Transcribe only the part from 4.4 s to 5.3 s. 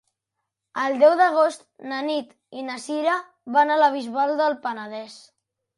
del Penedès.